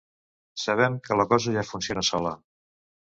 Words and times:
Sabem 0.61 0.95
que 1.07 1.17
la 1.21 1.27
cosa 1.33 1.55
ja 1.59 1.67
funciona 1.73 2.05
sola. 2.13 2.33